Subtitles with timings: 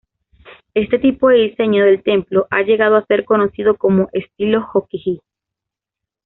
[0.73, 5.21] Este tipo de diseño del templo ha llegado a ser conocido como "estilo Hōki-ji".